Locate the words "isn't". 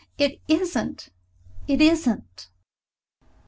0.47-1.09, 1.79-2.49